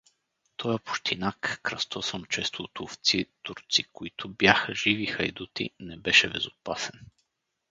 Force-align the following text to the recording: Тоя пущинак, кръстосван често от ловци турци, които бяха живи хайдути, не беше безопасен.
Тоя 0.57 0.77
пущинак, 0.79 1.59
кръстосван 1.63 2.25
често 2.29 2.63
от 2.63 2.79
ловци 2.79 3.25
турци, 3.43 3.83
които 3.93 4.29
бяха 4.29 4.75
живи 4.75 5.05
хайдути, 5.05 5.69
не 5.79 5.97
беше 5.97 6.29
безопасен. 6.29 7.01